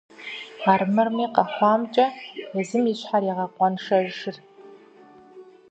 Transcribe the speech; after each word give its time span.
Армырми, 0.71 1.25
къэхъуамкӏэ 1.35 2.05
езым 2.61 2.83
и 2.91 2.93
щхьэрт 2.99 3.25
игъэкъуэншэжыр. 3.31 4.37